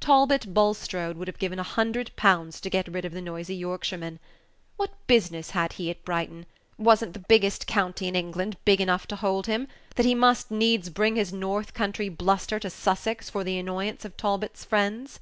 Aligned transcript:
Talbot 0.00 0.54
Bulstrode 0.54 1.18
would 1.18 1.28
have 1.28 1.38
given 1.38 1.58
a 1.58 1.62
hundred 1.62 2.10
pounds 2.16 2.62
to 2.62 2.70
get 2.70 2.88
rid 2.88 3.04
of 3.04 3.12
the 3.12 3.20
noisy 3.20 3.54
Yorkshireman. 3.56 4.18
What 4.78 5.06
business 5.06 5.50
had 5.50 5.74
he 5.74 5.90
at 5.90 6.02
Brighton? 6.02 6.46
Was 6.78 7.04
n't 7.04 7.12
the 7.12 7.18
biggest 7.18 7.66
county 7.66 8.08
in 8.08 8.16
England 8.16 8.56
big 8.64 8.80
enough 8.80 9.06
to 9.08 9.16
hold 9.16 9.46
him, 9.46 9.68
that 9.96 10.06
he 10.06 10.14
must 10.14 10.50
needs 10.50 10.88
bring 10.88 11.16
his 11.16 11.30
North 11.30 11.74
country 11.74 12.08
bluster 12.08 12.58
to 12.60 12.70
Sussex 12.70 13.28
for 13.28 13.44
the 13.44 13.58
annoyance 13.58 14.06
of 14.06 14.16
Talbot's 14.16 14.64
friends? 14.64 15.20